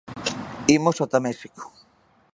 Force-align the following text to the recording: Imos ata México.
Imos 0.77 1.01
ata 1.05 1.19
México. 1.27 1.63